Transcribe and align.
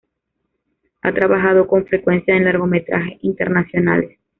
Ha 1.03 1.13
trabajado 1.13 1.67
con 1.67 1.85
frecuencia 1.85 2.35
en 2.35 2.45
largometrajes 2.45 3.19
internacionales. 3.23 4.17